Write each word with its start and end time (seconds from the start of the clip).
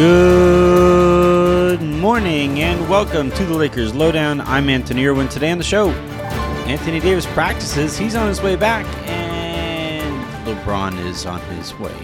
Good 0.00 1.82
morning 1.82 2.60
and 2.60 2.88
welcome 2.88 3.30
to 3.32 3.44
the 3.44 3.52
Lakers 3.52 3.94
Lowdown. 3.94 4.40
I'm 4.40 4.70
Anthony 4.70 5.04
Irwin. 5.04 5.28
Today 5.28 5.50
on 5.50 5.58
the 5.58 5.64
show, 5.64 5.90
Anthony 5.90 7.00
Davis 7.00 7.26
practices. 7.26 7.98
He's 7.98 8.14
on 8.14 8.26
his 8.26 8.40
way 8.40 8.56
back, 8.56 8.86
and 9.06 10.46
LeBron 10.46 10.98
is 11.04 11.26
on 11.26 11.38
his 11.54 11.78
way 11.78 11.94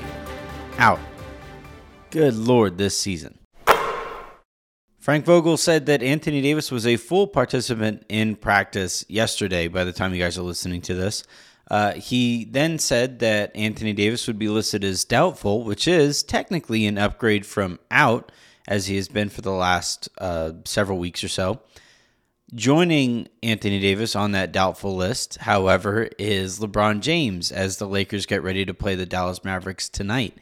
out. 0.76 1.00
Good 2.10 2.34
Lord, 2.34 2.76
this 2.76 2.94
season. 2.98 3.38
Frank 4.98 5.24
Vogel 5.24 5.56
said 5.56 5.86
that 5.86 6.02
Anthony 6.02 6.42
Davis 6.42 6.70
was 6.70 6.86
a 6.86 6.98
full 6.98 7.26
participant 7.26 8.04
in 8.10 8.36
practice 8.36 9.06
yesterday 9.08 9.68
by 9.68 9.84
the 9.84 9.92
time 9.94 10.12
you 10.12 10.22
guys 10.22 10.36
are 10.36 10.42
listening 10.42 10.82
to 10.82 10.92
this. 10.92 11.24
Uh, 11.68 11.94
he 11.94 12.44
then 12.44 12.78
said 12.78 13.18
that 13.18 13.54
Anthony 13.56 13.92
Davis 13.92 14.26
would 14.26 14.38
be 14.38 14.48
listed 14.48 14.84
as 14.84 15.04
doubtful, 15.04 15.64
which 15.64 15.88
is 15.88 16.22
technically 16.22 16.86
an 16.86 16.98
upgrade 16.98 17.44
from 17.44 17.78
out, 17.90 18.30
as 18.68 18.86
he 18.86 18.96
has 18.96 19.08
been 19.08 19.28
for 19.28 19.42
the 19.42 19.52
last 19.52 20.08
uh, 20.18 20.52
several 20.64 20.98
weeks 20.98 21.24
or 21.24 21.28
so. 21.28 21.60
Joining 22.54 23.28
Anthony 23.42 23.80
Davis 23.80 24.14
on 24.14 24.32
that 24.32 24.52
doubtful 24.52 24.94
list, 24.94 25.38
however, 25.38 26.08
is 26.18 26.60
LeBron 26.60 27.00
James 27.00 27.50
as 27.50 27.78
the 27.78 27.88
Lakers 27.88 28.26
get 28.26 28.44
ready 28.44 28.64
to 28.64 28.72
play 28.72 28.94
the 28.94 29.06
Dallas 29.06 29.42
Mavericks 29.42 29.88
tonight. 29.88 30.36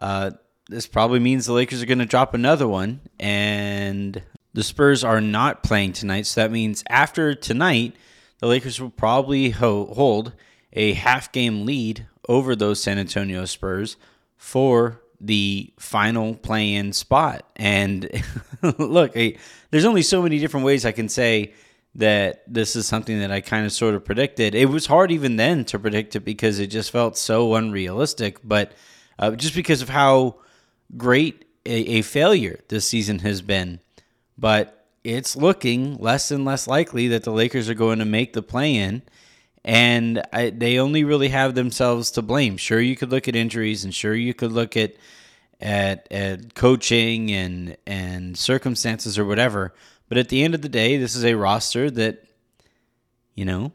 Uh, 0.00 0.30
this 0.68 0.86
probably 0.86 1.18
means 1.18 1.46
the 1.46 1.52
Lakers 1.52 1.82
are 1.82 1.86
going 1.86 1.98
to 1.98 2.06
drop 2.06 2.34
another 2.34 2.68
one, 2.68 3.00
and 3.18 4.22
the 4.52 4.62
Spurs 4.62 5.02
are 5.02 5.20
not 5.20 5.64
playing 5.64 5.92
tonight. 5.92 6.26
So 6.26 6.40
that 6.40 6.52
means 6.52 6.84
after 6.88 7.34
tonight, 7.34 7.96
the 8.44 8.50
Lakers 8.50 8.78
will 8.78 8.90
probably 8.90 9.48
ho- 9.48 9.86
hold 9.94 10.34
a 10.74 10.92
half 10.92 11.32
game 11.32 11.64
lead 11.64 12.06
over 12.28 12.54
those 12.54 12.78
San 12.78 12.98
Antonio 12.98 13.46
Spurs 13.46 13.96
for 14.36 15.00
the 15.18 15.72
final 15.78 16.34
play 16.34 16.74
in 16.74 16.92
spot. 16.92 17.48
And 17.56 18.22
look, 18.78 19.12
I, 19.16 19.38
there's 19.70 19.86
only 19.86 20.02
so 20.02 20.20
many 20.20 20.38
different 20.38 20.66
ways 20.66 20.84
I 20.84 20.92
can 20.92 21.08
say 21.08 21.54
that 21.94 22.42
this 22.46 22.76
is 22.76 22.86
something 22.86 23.18
that 23.20 23.32
I 23.32 23.40
kind 23.40 23.64
of 23.64 23.72
sort 23.72 23.94
of 23.94 24.04
predicted. 24.04 24.54
It 24.54 24.66
was 24.66 24.84
hard 24.84 25.10
even 25.10 25.36
then 25.36 25.64
to 25.64 25.78
predict 25.78 26.14
it 26.14 26.20
because 26.20 26.58
it 26.58 26.66
just 26.66 26.90
felt 26.90 27.16
so 27.16 27.54
unrealistic, 27.54 28.40
but 28.44 28.72
uh, 29.18 29.30
just 29.30 29.54
because 29.54 29.80
of 29.80 29.88
how 29.88 30.34
great 30.98 31.46
a, 31.64 31.70
a 31.70 32.02
failure 32.02 32.60
this 32.68 32.86
season 32.86 33.20
has 33.20 33.40
been. 33.40 33.80
But 34.36 34.83
it's 35.04 35.36
looking 35.36 35.98
less 35.98 36.30
and 36.30 36.44
less 36.44 36.66
likely 36.66 37.08
that 37.08 37.22
the 37.22 37.30
Lakers 37.30 37.68
are 37.68 37.74
going 37.74 37.98
to 37.98 38.06
make 38.06 38.32
the 38.32 38.42
play 38.42 38.74
in. 38.74 39.02
And 39.64 40.22
I, 40.32 40.50
they 40.50 40.78
only 40.78 41.04
really 41.04 41.28
have 41.28 41.54
themselves 41.54 42.10
to 42.12 42.22
blame. 42.22 42.56
Sure, 42.56 42.80
you 42.80 42.96
could 42.96 43.10
look 43.10 43.28
at 43.28 43.36
injuries, 43.36 43.84
and 43.84 43.94
sure, 43.94 44.14
you 44.14 44.34
could 44.34 44.52
look 44.52 44.76
at 44.76 44.94
at, 45.60 46.10
at 46.10 46.54
coaching 46.54 47.30
and 47.30 47.76
and 47.86 48.36
circumstances 48.36 49.18
or 49.18 49.24
whatever. 49.24 49.72
But 50.08 50.18
at 50.18 50.28
the 50.28 50.42
end 50.42 50.54
of 50.54 50.62
the 50.62 50.68
day, 50.68 50.96
this 50.98 51.14
is 51.14 51.24
a 51.24 51.34
roster 51.34 51.90
that, 51.90 52.24
you 53.34 53.44
know, 53.44 53.72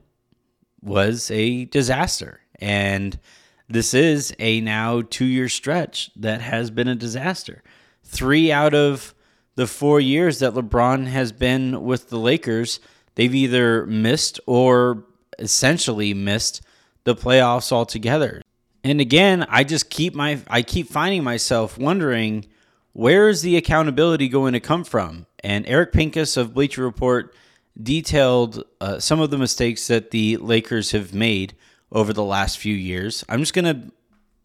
was 0.81 1.31
a 1.31 1.65
disaster. 1.65 2.41
And 2.59 3.19
this 3.67 3.93
is 3.93 4.33
a 4.37 4.61
now 4.61 5.01
two 5.01 5.25
year 5.25 5.49
stretch 5.49 6.11
that 6.15 6.41
has 6.41 6.69
been 6.69 6.87
a 6.87 6.95
disaster. 6.95 7.63
Three 8.03 8.51
out 8.51 8.73
of 8.73 9.13
the 9.59 9.67
four 9.67 9.99
years 9.99 10.39
that 10.39 10.53
LeBron 10.53 11.07
has 11.07 11.33
been 11.33 11.83
with 11.83 12.07
the 12.07 12.17
Lakers, 12.17 12.79
they've 13.15 13.35
either 13.35 13.85
missed 13.87 14.39
or 14.45 15.03
essentially 15.37 16.13
missed 16.13 16.61
the 17.03 17.13
playoffs 17.13 17.69
altogether. 17.69 18.41
And 18.85 19.01
again, 19.01 19.45
I 19.49 19.65
just 19.65 19.89
keep 19.89 20.15
my 20.15 20.39
I 20.47 20.61
keep 20.61 20.87
finding 20.87 21.25
myself 21.25 21.77
wondering 21.77 22.45
where 22.93 23.27
is 23.27 23.41
the 23.41 23.57
accountability 23.57 24.29
going 24.29 24.53
to 24.53 24.61
come 24.61 24.85
from? 24.85 25.25
And 25.43 25.67
Eric 25.67 25.91
Pincus 25.91 26.37
of 26.37 26.53
Bleacher 26.53 26.83
Report 26.83 27.35
detailed 27.83 28.63
uh, 28.79 28.99
some 28.99 29.19
of 29.19 29.29
the 29.29 29.37
mistakes 29.37 29.87
that 29.87 30.11
the 30.11 30.37
Lakers 30.37 30.91
have 30.91 31.13
made 31.13 31.53
over 31.91 32.13
the 32.13 32.23
last 32.23 32.57
few 32.57 32.75
years. 32.75 33.25
I'm 33.27 33.41
just 33.41 33.53
gonna 33.53 33.89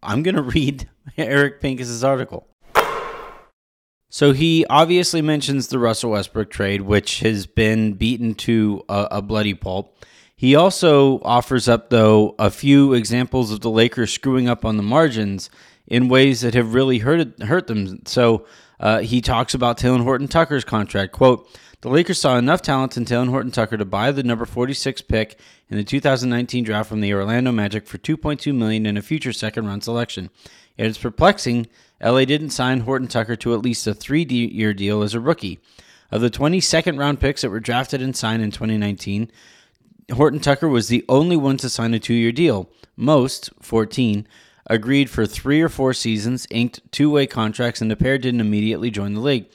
I'm 0.02 0.24
gonna 0.24 0.42
read 0.58 0.88
Eric 1.16 1.60
Pincus's 1.60 2.02
article. 2.02 2.48
So 4.14 4.30
he 4.30 4.64
obviously 4.70 5.22
mentions 5.22 5.66
the 5.66 5.80
Russell 5.80 6.12
Westbrook 6.12 6.48
trade, 6.48 6.82
which 6.82 7.18
has 7.18 7.46
been 7.46 7.94
beaten 7.94 8.36
to 8.36 8.84
a, 8.88 9.08
a, 9.10 9.22
bloody 9.22 9.54
pulp. 9.54 9.98
He 10.36 10.54
also 10.54 11.18
offers 11.22 11.66
up, 11.66 11.90
though, 11.90 12.36
a 12.38 12.48
few 12.48 12.92
examples 12.92 13.50
of 13.50 13.58
the 13.58 13.70
Lakers 13.70 14.12
screwing 14.12 14.48
up 14.48 14.64
on 14.64 14.76
the 14.76 14.84
margins 14.84 15.50
in 15.88 16.06
ways 16.06 16.42
that 16.42 16.54
have 16.54 16.74
really 16.74 16.98
hurt 16.98 17.42
hurt 17.42 17.66
them. 17.66 18.06
So 18.06 18.46
uh, 18.78 19.00
he 19.00 19.20
talks 19.20 19.52
about 19.52 19.78
Talen 19.78 20.04
Horton 20.04 20.28
Tucker's 20.28 20.62
contract. 20.62 21.10
Quote, 21.10 21.48
the 21.80 21.88
Lakers 21.88 22.20
saw 22.20 22.38
enough 22.38 22.62
talent 22.62 22.96
in 22.96 23.04
Talen 23.04 23.30
Horton 23.30 23.50
Tucker 23.50 23.76
to 23.76 23.84
buy 23.84 24.12
the 24.12 24.22
number 24.22 24.46
46 24.46 25.02
pick 25.02 25.40
in 25.68 25.76
the 25.76 25.82
2019 25.82 26.62
draft 26.62 26.88
from 26.88 27.00
the 27.00 27.12
Orlando 27.12 27.50
Magic 27.50 27.88
for 27.88 27.98
2.2 27.98 28.54
million 28.54 28.86
in 28.86 28.96
a 28.96 29.02
future 29.02 29.32
second 29.32 29.66
round 29.66 29.82
selection. 29.82 30.30
It 30.76 30.86
is 30.86 30.98
perplexing 30.98 31.68
LA 32.02 32.24
didn't 32.24 32.50
sign 32.50 32.80
Horton 32.80 33.08
Tucker 33.08 33.36
to 33.36 33.54
at 33.54 33.62
least 33.62 33.86
a 33.86 33.94
three 33.94 34.24
year 34.24 34.74
deal 34.74 35.02
as 35.02 35.14
a 35.14 35.20
rookie. 35.20 35.58
Of 36.10 36.20
the 36.20 36.30
20 36.30 36.60
second 36.60 36.98
round 36.98 37.20
picks 37.20 37.42
that 37.42 37.50
were 37.50 37.60
drafted 37.60 38.02
and 38.02 38.14
signed 38.14 38.42
in 38.42 38.50
2019, 38.50 39.30
Horton 40.12 40.40
Tucker 40.40 40.68
was 40.68 40.88
the 40.88 41.04
only 41.08 41.36
one 41.36 41.56
to 41.58 41.68
sign 41.68 41.94
a 41.94 41.98
two 41.98 42.14
year 42.14 42.32
deal. 42.32 42.68
Most, 42.96 43.50
14, 43.60 44.26
agreed 44.66 45.10
for 45.10 45.26
three 45.26 45.60
or 45.60 45.68
four 45.68 45.94
seasons, 45.94 46.46
inked 46.50 46.80
two 46.92 47.10
way 47.10 47.26
contracts, 47.26 47.80
and 47.80 47.90
the 47.90 47.96
pair 47.96 48.18
didn't 48.18 48.40
immediately 48.40 48.90
join 48.90 49.14
the 49.14 49.20
league. 49.20 49.46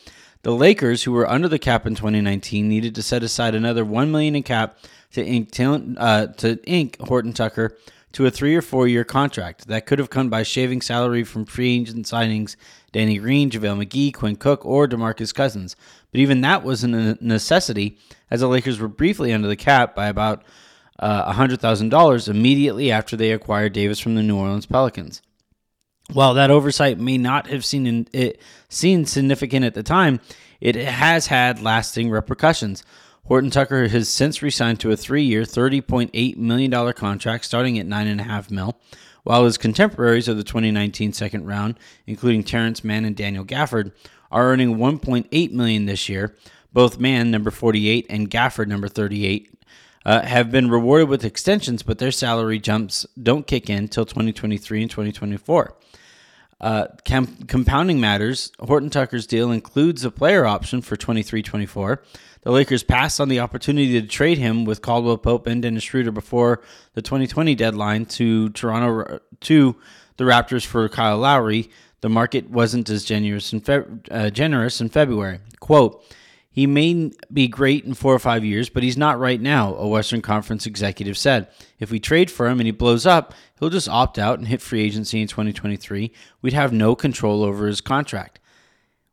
The 0.41 0.51
Lakers, 0.51 1.03
who 1.03 1.12
were 1.12 1.30
under 1.30 1.47
the 1.47 1.59
cap 1.59 1.86
in 1.86 1.96
2019, 1.96 2.68
needed 2.68 2.96
to 2.96 3.03
set 3.03 3.24
aside 3.24 3.56
another 3.56 3.84
1 3.84 4.12
million 4.12 4.36
in 4.36 4.44
cap 4.44 4.78
to 5.12 5.24
ink, 5.24 5.50
uh, 5.59 6.28
to 6.28 6.63
ink 6.66 6.97
Horton 7.01 7.34
Tucker 7.34 7.78
to 8.14 8.25
a 8.25 8.31
three 8.31 8.56
or 8.56 8.62
four 8.62 8.88
year 8.88 9.03
contract. 9.03 9.68
That 9.68 9.86
could 9.86 10.00
have 10.00 10.09
come 10.09 10.30
by 10.30 10.44
shaving 10.44 10.81
salary 10.81 11.24
from 11.24 11.46
free 11.46 11.80
agent 11.80 12.06
signings 12.06 12.56
Danny 12.92 13.18
Green, 13.18 13.50
JaVale 13.50 13.86
McGee, 13.86 14.14
Quinn 14.14 14.36
Cook, 14.36 14.66
or 14.66 14.88
DeMarcus 14.88 15.34
Cousins. 15.34 15.75
But 16.12 16.22
even 16.22 16.42
that 16.42 16.64
wasn't 16.64 16.96
a 16.96 17.18
necessity, 17.22 17.98
as 18.31 18.40
the 18.40 18.48
Lakers 18.48 18.80
were 18.80 18.88
briefly 18.88 19.31
under 19.31 19.48
the 19.48 19.56
cap 19.56 19.96
by 19.96 20.08
about 20.08 20.44
uh, 20.98 21.31
$100,000 21.34 22.28
immediately 22.28 22.92
after 22.92 23.16
they 23.16 23.31
acquired 23.31 23.74
Davis 23.74 24.00
from 24.00 24.16
the 24.16 24.24
New 24.24 24.38
Orleans 24.38 24.66
Pelicans. 24.66 25.22
While 26.12 26.34
that 26.34 26.50
oversight 26.50 27.00
may 27.00 27.19
not 27.19 27.48
have 27.48 27.64
seen 27.64 28.08
it 28.12 28.42
seen 28.68 29.06
significant 29.06 29.64
at 29.64 29.75
the 29.75 29.84
time, 29.84 30.19
it 30.59 30.75
has 30.75 31.28
had 31.28 31.62
lasting 31.62 32.09
repercussions. 32.09 32.84
Horton 33.30 33.52
Tucker 33.52 33.90
has 33.90 34.10
since 34.10 34.42
re-signed 34.42 34.80
to 34.80 34.92
a 34.92 34.98
three-year, 34.98 35.44
$30.8 35.44 36.38
million 36.38 36.94
contract 36.94 37.46
starting 37.46 37.78
at 37.78 37.86
$9.5 37.86 38.50
mil, 38.50 38.76
while 39.22 39.46
his 39.46 39.56
contemporaries 39.56 40.28
of 40.28 40.36
the 40.36 40.44
2019 40.44 41.14
second 41.14 41.46
round, 41.46 41.78
including 42.08 42.44
Terrence 42.44 42.84
Mann 42.84 43.06
and 43.06 43.16
Daniel 43.16 43.46
Gafford, 43.46 43.92
are 44.32 44.52
earning 44.52 44.78
1.8 44.78 45.52
million 45.52 45.86
this 45.86 46.10
year. 46.10 46.36
Both 46.74 46.98
Mann, 46.98 47.30
number 47.30 47.52
48, 47.52 48.08
and 48.10 48.32
Gafford, 48.32 48.66
number 48.66 48.88
38, 48.88 49.54
uh, 50.08 50.22
have 50.24 50.50
been 50.50 50.72
rewarded 50.72 51.08
with 51.08 51.24
extensions, 51.24 51.84
but 51.84 52.00
their 52.00 52.12
salary 52.12 52.58
jumps 52.58 53.06
don't 53.22 53.46
kick 53.46 53.70
in 53.70 53.78
until 53.78 54.06
2023 54.08 54.82
and 54.82 54.90
2024. 54.90 55.76
Uh, 56.62 56.88
compounding 57.06 58.01
matters, 58.01 58.51
Horton 58.60 58.89
Tucker's 58.89 59.25
deal 59.25 59.51
includes 59.51 60.04
a 60.04 60.12
player 60.12 60.45
option 60.45 60.81
for 60.81 60.98
23 60.98 61.42
24 61.42 62.01
the 62.42 62.51
Lakers 62.51 62.84
passed 62.84 63.19
on 63.19 63.30
the 63.30 63.39
opportunity 63.42 64.00
to 64.00 64.07
trade 64.07 64.38
him 64.38 64.63
with 64.63 64.81
Caldwell 64.81 65.18
Pope 65.18 65.48
and 65.48 65.62
Dennis 65.62 65.84
Schroeder 65.84 66.12
before 66.12 66.62
the 66.94 67.01
2020 67.01 67.54
deadline 67.56 68.06
to 68.06 68.50
Toronto 68.50 69.19
to 69.42 69.75
the 70.18 70.24
Raptors 70.24 70.66
for 70.66 70.88
Kyle 70.88 71.18
Lowry. 71.18 71.69
The 72.01 72.10
market 72.10 72.50
wasn't 72.50 72.89
as 72.89 73.04
generous 73.04 73.51
in, 73.51 73.60
Fe- 73.60 73.84
uh, 74.10 74.30
generous 74.30 74.80
in 74.80 74.88
February. 74.88 75.39
Quote, 75.60 76.04
he 76.60 76.68
may 76.68 77.10
be 77.32 77.48
great 77.48 77.86
in 77.86 77.94
four 77.94 78.14
or 78.14 78.20
five 78.20 78.44
years, 78.44 78.68
but 78.68 78.84
he's 78.84 78.98
not 78.98 79.18
right 79.18 79.40
now, 79.40 79.76
a 79.76 79.88
Western 79.88 80.22
Conference 80.22 80.66
executive 80.66 81.18
said. 81.18 81.48
If 81.80 81.90
we 81.90 82.02
trade 82.02 82.30
for 82.30 82.50
him 82.50 82.60
and 82.60 82.68
he 82.68 82.72
blows 82.72 83.06
up, 83.06 83.34
he'll 83.58 83.70
just 83.70 83.88
opt 83.88 84.20
out 84.20 84.40
and 84.40 84.48
hit 84.50 84.62
free 84.62 84.82
agency 84.82 85.22
in 85.22 85.30
2023. 85.30 86.12
We'd 86.42 86.52
have 86.52 86.74
no 86.74 86.96
control 86.96 87.46
over 87.46 87.66
his 87.66 87.80
contract. 87.80 88.42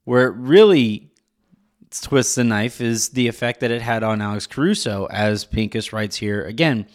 Where 0.03 0.27
it 0.27 0.35
really 0.35 1.13
twists 1.93 2.35
the 2.35 2.43
knife 2.43 2.81
is 2.81 3.11
the 3.11 3.29
effect 3.29 3.61
that 3.61 3.71
it 3.71 3.81
had 3.81 4.03
on 4.03 4.21
Alex 4.21 4.49
Caruso, 4.49 5.07
as 5.07 5.45
Pincus 5.45 5.93
writes 5.93 6.17
here 6.17 6.43
again. 6.43 6.89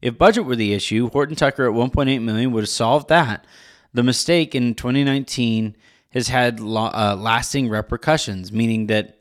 If 0.00 0.16
budget 0.16 0.44
were 0.44 0.54
the 0.54 0.72
issue, 0.72 1.10
Horton 1.10 1.34
Tucker 1.34 1.68
at 1.68 1.74
1.8 1.74 2.22
million 2.22 2.52
would 2.52 2.62
have 2.62 2.68
solved 2.68 3.08
that. 3.08 3.44
The 3.92 4.04
mistake 4.04 4.54
in 4.54 4.76
2019 4.76 5.74
has 6.10 6.28
had 6.28 6.60
uh, 6.60 7.16
lasting 7.18 7.68
repercussions, 7.68 8.52
meaning 8.52 8.86
that 8.86 9.15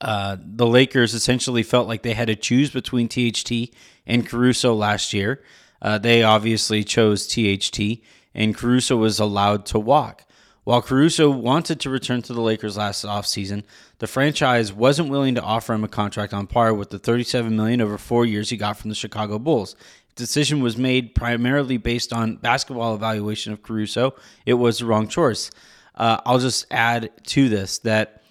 uh, 0.00 0.36
the 0.40 0.66
Lakers 0.66 1.14
essentially 1.14 1.62
felt 1.62 1.88
like 1.88 2.02
they 2.02 2.14
had 2.14 2.28
to 2.28 2.36
choose 2.36 2.70
between 2.70 3.08
THT 3.08 3.74
and 4.06 4.26
Caruso 4.26 4.74
last 4.74 5.12
year. 5.12 5.42
Uh, 5.80 5.98
they 5.98 6.22
obviously 6.22 6.84
chose 6.84 7.26
THT, 7.26 8.00
and 8.34 8.56
Caruso 8.56 8.96
was 8.96 9.18
allowed 9.18 9.66
to 9.66 9.78
walk. 9.78 10.24
While 10.64 10.80
Caruso 10.80 11.30
wanted 11.30 11.78
to 11.80 11.90
return 11.90 12.22
to 12.22 12.32
the 12.32 12.40
Lakers 12.40 12.78
last 12.78 13.04
offseason, 13.04 13.64
the 13.98 14.06
franchise 14.06 14.72
wasn't 14.72 15.10
willing 15.10 15.34
to 15.34 15.42
offer 15.42 15.74
him 15.74 15.84
a 15.84 15.88
contract 15.88 16.32
on 16.32 16.46
par 16.46 16.72
with 16.72 16.88
the 16.88 16.98
37 16.98 17.54
million 17.54 17.82
over 17.82 17.98
4 17.98 18.24
years 18.24 18.48
he 18.48 18.56
got 18.56 18.78
from 18.78 18.88
the 18.88 18.94
Chicago 18.94 19.38
Bulls. 19.38 19.76
The 20.08 20.22
decision 20.22 20.62
was 20.62 20.78
made 20.78 21.14
primarily 21.14 21.76
based 21.76 22.14
on 22.14 22.36
basketball 22.36 22.94
evaluation 22.94 23.52
of 23.52 23.62
Caruso. 23.62 24.14
It 24.46 24.54
was 24.54 24.78
the 24.78 24.86
wrong 24.86 25.06
choice. 25.06 25.50
Uh, 25.96 26.20
I'll 26.24 26.38
just 26.38 26.66
add 26.70 27.10
to 27.26 27.48
this 27.50 27.78
that 27.80 28.22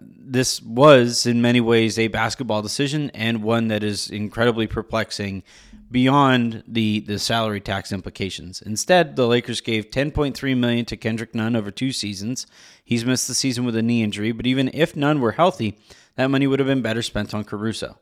this 0.00 0.62
was 0.62 1.26
in 1.26 1.42
many 1.42 1.60
ways 1.60 1.98
a 1.98 2.08
basketball 2.08 2.62
decision 2.62 3.10
and 3.10 3.42
one 3.42 3.68
that 3.68 3.82
is 3.82 4.10
incredibly 4.10 4.66
perplexing 4.66 5.42
beyond 5.90 6.62
the 6.68 7.00
the 7.00 7.18
salary 7.18 7.60
tax 7.60 7.92
implications. 7.92 8.62
Instead, 8.62 9.16
the 9.16 9.26
Lakers 9.26 9.60
gave 9.60 9.90
10.3 9.90 10.56
million 10.56 10.84
to 10.84 10.96
Kendrick 10.96 11.34
Nunn 11.34 11.56
over 11.56 11.70
two 11.70 11.92
seasons. 11.92 12.46
He's 12.84 13.04
missed 13.04 13.28
the 13.28 13.34
season 13.34 13.64
with 13.64 13.76
a 13.76 13.82
knee 13.82 14.02
injury, 14.02 14.32
but 14.32 14.46
even 14.46 14.70
if 14.72 14.94
Nunn 14.94 15.20
were 15.20 15.32
healthy, 15.32 15.78
that 16.16 16.28
money 16.28 16.46
would 16.46 16.58
have 16.58 16.68
been 16.68 16.82
better 16.82 17.02
spent 17.02 17.34
on 17.34 17.44
Caruso. 17.44 17.98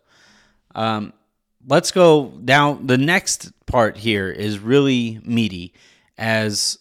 Um, 0.74 1.12
let's 1.66 1.90
go 1.90 2.28
down. 2.44 2.86
The 2.86 2.98
next 2.98 3.52
part 3.66 3.96
here 3.96 4.30
is 4.30 4.58
really 4.58 5.20
meaty, 5.24 5.72
as 6.16 6.78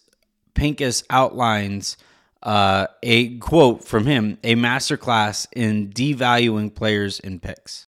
Pincus 0.54 1.04
outlines 1.08 1.96
uh, 2.42 2.86
a 3.02 3.38
quote 3.38 3.84
from 3.84 4.06
him: 4.06 4.38
"A 4.44 4.54
masterclass 4.54 5.46
in 5.54 5.90
devaluing 5.90 6.74
players 6.74 7.20
and 7.20 7.42
picks." 7.42 7.86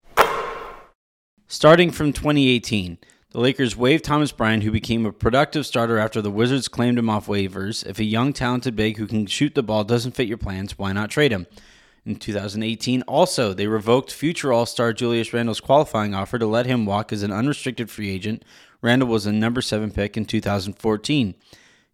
Starting 1.47 1.91
from 1.91 2.12
2018, 2.12 2.99
the 3.31 3.41
Lakers 3.41 3.77
waived 3.77 4.05
Thomas 4.05 4.33
Bryant, 4.33 4.62
who 4.62 4.71
became 4.71 5.06
a 5.06 5.12
productive 5.12 5.65
starter 5.65 5.99
after 5.99 6.21
the 6.21 6.31
Wizards 6.31 6.69
claimed 6.69 6.99
him 6.99 7.11
off 7.11 7.27
waivers. 7.27 7.87
If 7.87 7.99
a 7.99 8.05
young, 8.05 8.33
talented 8.33 8.75
big 8.75 8.97
who 8.97 9.06
can 9.06 9.27
shoot 9.27 9.55
the 9.55 9.62
ball 9.62 9.85
doesn't 9.85 10.12
fit 10.12 10.29
your 10.29 10.39
plans, 10.39 10.79
why 10.79 10.93
not 10.93 11.11
trade 11.11 11.33
him? 11.33 11.47
In 12.06 12.17
2018, 12.17 13.03
also, 13.03 13.53
they 13.53 13.67
revoked 13.67 14.12
future 14.12 14.50
All 14.50 14.65
Star 14.65 14.95
Julius 14.95 15.35
Randle's 15.35 15.61
qualifying 15.61 16.15
offer 16.15 16.39
to 16.39 16.47
let 16.47 16.65
him 16.65 16.87
walk 16.87 17.12
as 17.12 17.23
an 17.23 17.31
unrestricted 17.31 17.91
free 17.91 18.11
agent. 18.11 18.45
Randle 18.81 19.09
was 19.09 19.27
a 19.27 19.33
number 19.33 19.61
seven 19.61 19.91
pick 19.91 20.17
in 20.17 20.25
2014. 20.25 21.35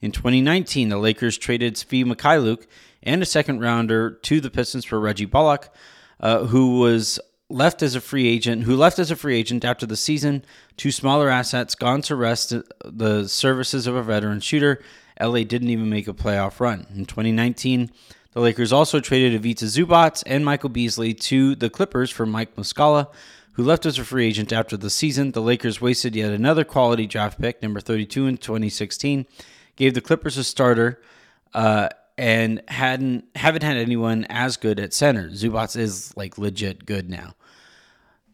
In 0.04 0.12
2019, 0.12 0.90
the 0.90 0.98
Lakers 0.98 1.38
traded 1.38 1.76
Svi 1.76 2.04
Mykhailiuk 2.04 2.66
and 3.02 3.22
a 3.22 3.24
second 3.26 3.60
rounder 3.60 4.10
to 4.10 4.38
the 4.38 4.50
Pistons 4.50 4.84
for 4.84 5.00
Reggie 5.00 5.24
Bullock, 5.24 5.70
uh, 6.20 6.44
who 6.44 6.78
was 6.78 7.18
left 7.48 7.82
as 7.82 7.94
a 7.94 8.02
free 8.02 8.28
agent, 8.28 8.64
who 8.64 8.76
left 8.76 8.98
as 8.98 9.10
a 9.10 9.16
free 9.16 9.34
agent 9.34 9.64
after 9.64 9.86
the 9.86 9.96
season. 9.96 10.44
Two 10.76 10.92
smaller 10.92 11.30
assets 11.30 11.74
gone 11.74 12.02
to 12.02 12.16
wrest 12.16 12.52
the 12.84 13.26
services 13.26 13.86
of 13.86 13.96
a 13.96 14.02
veteran 14.02 14.40
shooter. 14.40 14.82
LA 15.18 15.42
didn't 15.42 15.70
even 15.70 15.88
make 15.88 16.06
a 16.06 16.12
playoff 16.12 16.60
run. 16.60 16.86
In 16.94 17.06
2019, 17.06 17.90
the 18.32 18.40
Lakers 18.40 18.74
also 18.74 19.00
traded 19.00 19.32
Ivica 19.32 19.64
Zubac 19.64 20.22
and 20.26 20.44
Michael 20.44 20.68
Beasley 20.68 21.14
to 21.14 21.54
the 21.54 21.70
Clippers 21.70 22.10
for 22.10 22.26
Mike 22.26 22.56
Muscala, 22.56 23.06
who 23.52 23.62
left 23.62 23.86
as 23.86 23.98
a 23.98 24.04
free 24.04 24.26
agent 24.26 24.52
after 24.52 24.76
the 24.76 24.90
season. 24.90 25.32
The 25.32 25.40
Lakers 25.40 25.80
wasted 25.80 26.14
yet 26.14 26.34
another 26.34 26.62
quality 26.62 27.06
draft 27.06 27.40
pick, 27.40 27.62
number 27.62 27.80
32 27.80 28.26
in 28.26 28.36
2016, 28.36 29.24
gave 29.76 29.94
the 29.94 30.00
Clippers 30.00 30.36
a 30.36 30.44
starter, 30.44 31.00
uh, 31.52 31.88
and 32.16 32.62
hadn't 32.68 33.24
haven't 33.34 33.62
had 33.62 33.76
anyone 33.76 34.24
as 34.28 34.56
good 34.56 34.78
at 34.78 34.92
center. 34.92 35.30
Zubac 35.30 35.76
is 35.76 36.16
like 36.16 36.38
legit 36.38 36.86
good 36.86 37.10
now. 37.10 37.34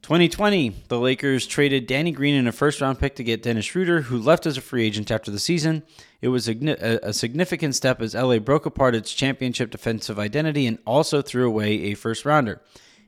2020, 0.03 0.75
the 0.89 0.99
Lakers 0.99 1.47
traded 1.47 1.87
Danny 1.87 2.11
Green 2.11 2.35
in 2.35 2.47
a 2.47 2.53
first 2.53 2.81
round 2.81 2.99
pick 2.99 3.17
to 3.17 3.25
get 3.25 3.43
Dennis 3.43 3.67
Schroeder, 3.67 4.03
who 4.03 4.19
left 4.19 4.47
as 4.47 4.57
a 4.57 4.61
free 4.63 4.85
agent 4.85 5.11
after 5.11 5.31
the 5.31 5.39
season. 5.39 5.83
It 6.23 6.29
was 6.29 6.49
a, 6.49 7.13
significant 7.13 7.75
step 7.75 8.01
as 8.01 8.15
LA 8.15 8.39
broke 8.39 8.65
apart 8.65 8.95
its 8.95 9.13
championship 9.13 9.71
defensive 9.71 10.19
identity 10.19 10.67
and 10.67 10.79
also 10.87 11.21
threw 11.21 11.47
away 11.47 11.73
a 11.85 11.95
first 11.95 12.25
rounder. 12.25 12.63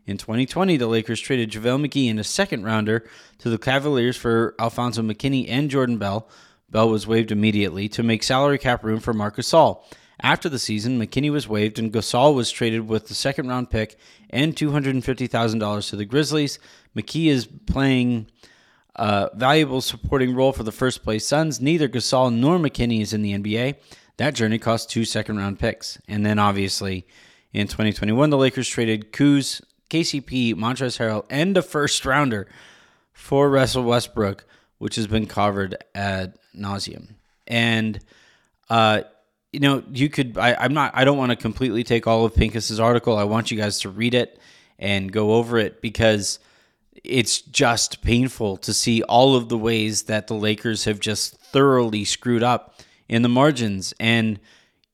In 0.07 0.19
2020, 0.19 0.77
the 0.77 0.87
Lakers 0.87 1.21
traded 1.21 1.51
JaVale 1.51 1.87
McGee 1.87 2.09
in 2.09 2.19
a 2.19 2.25
second 2.25 2.65
rounder 2.65 3.09
to 3.39 3.49
the 3.49 3.59
Cavaliers 3.59 4.17
for 4.17 4.55
Alfonzo 4.59 5.01
McKinnie 5.01 5.49
and 5.49 5.71
Jordan 5.71 5.97
Bell. 5.97 6.29
Bell 6.73 6.89
was 6.89 7.07
waived 7.07 7.31
immediately 7.31 7.89
to 7.91 8.03
make 8.03 8.23
salary 8.23 8.59
cap 8.59 8.83
room 8.83 8.99
for 8.99 9.13
Marc 9.13 9.37
Gasol. 9.37 9.85
After 10.21 10.49
the 10.49 10.59
season, 10.59 10.99
McKinnie 10.99 11.31
was 11.31 11.47
waived 11.47 11.79
and 11.79 11.93
Gasol 11.93 12.35
was 12.35 12.51
traded 12.51 12.89
with 12.89 13.09
the 13.09 13.15
second 13.15 13.49
round 13.49 13.71
pick 13.71 13.99
and 14.31 14.57
$250,000 14.57 15.91
to 15.91 15.97
the 15.97 16.05
Grizzlies. 16.05 16.59
McGee 16.97 17.27
is 17.27 17.47
playing 17.47 18.27
a 18.97 19.31
valuable 19.35 19.81
supporting 19.81 20.35
role 20.35 20.53
for 20.53 20.63
the 20.63 20.73
first 20.73 21.03
place 21.03 21.27
Suns. 21.27 21.61
Neither 21.61 21.89
Gasol 21.89 22.33
nor 22.33 22.59
McKinnie 22.59 23.03
is 23.03 23.13
in 23.13 23.23
the 23.23 23.35
NBA. 23.35 23.77
That 24.17 24.35
journey 24.35 24.59
cost 24.59 24.91
two 24.91 25.05
second 25.05 25.39
round 25.39 25.59
picks. 25.59 25.99
And 26.09 26.25
then 26.25 26.39
obviously 26.39 27.07
in 27.53 27.67
2021, 27.67 28.31
the 28.31 28.39
Lakers 28.39 28.69
traded 28.69 29.13
Kuz, 29.13 29.61
KCP, 29.91 30.55
Montrezl 30.55 30.99
Harrell, 30.99 31.27
and 31.29 31.57
a 31.57 31.63
first 31.63 32.07
rounder 32.07 32.49
for 33.13 33.51
Russell 33.51 33.85
Westbrook, 33.85 34.47
which 34.79 34.97
has 34.97 35.07
been 35.07 35.27
covered 35.27 35.77
ad 35.95 36.39
nauseum. 36.57 37.15
And 37.47 38.01
uh, 38.71 39.03
you 39.53 39.61
know, 39.61 39.83
you 39.93 40.09
could. 40.09 40.39
I, 40.39 40.65
am 40.65 40.73
not. 40.73 40.93
I 40.95 41.05
don't 41.05 41.19
want 41.19 41.31
to 41.31 41.37
completely 41.37 41.85
take 41.85 42.07
all 42.07 42.25
of 42.25 42.35
Pincus's 42.35 42.81
article. 42.81 43.17
I 43.17 43.25
want 43.25 43.51
you 43.51 43.59
guys 43.59 43.81
to 43.81 43.91
read 43.91 44.15
it 44.15 44.39
and 44.79 45.13
go 45.13 45.35
over 45.35 45.59
it 45.59 45.83
because 45.83 46.39
it's 47.05 47.41
just 47.43 48.03
painful 48.03 48.57
to 48.59 48.73
see 48.73 49.03
all 49.03 49.37
of 49.37 49.49
the 49.49 49.59
ways 49.59 50.05
that 50.05 50.27
the 50.27 50.35
Lakers 50.35 50.85
have 50.85 51.01
just 51.01 51.37
thoroughly 51.37 52.05
screwed 52.05 52.43
up 52.43 52.81
in 53.09 53.23
the 53.23 53.29
margins. 53.29 53.93
And 54.01 54.41